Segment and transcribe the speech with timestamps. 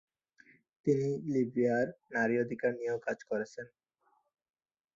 [0.87, 3.67] তিনি লিবিয়ায় নারী অধিকার নিয়েও কাজ করেছেন।